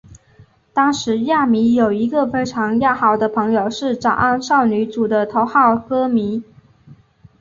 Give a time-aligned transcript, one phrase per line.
[0.73, 6.43] 当时亚弥有一个非常要好的朋友是早安少女组的头号歌迷。